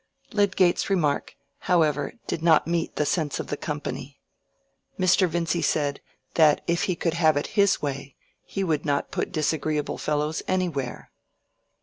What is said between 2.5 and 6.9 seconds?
meet the sense of the company. Mr. Vincy said, that if